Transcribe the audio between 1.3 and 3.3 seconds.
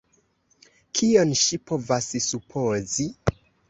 ŝi povas supozi?